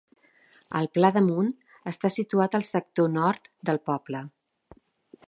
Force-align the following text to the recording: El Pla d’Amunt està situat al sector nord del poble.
El 0.79 0.87
Pla 0.95 1.11
d’Amunt 1.17 1.51
està 1.93 2.11
situat 2.15 2.59
al 2.61 2.67
sector 2.71 3.15
nord 3.19 3.51
del 3.71 3.81
poble. 3.91 4.23